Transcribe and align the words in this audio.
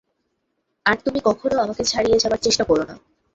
আর 0.85 0.97
তুমি 1.05 1.19
কখনো 1.23 1.55
আমাকে 1.57 1.83
ছাড়িয়ে 1.83 2.21
যাবার 2.23 2.39
চেষ্টা 2.41 2.63
করো 2.63 2.83
না। 2.83 2.95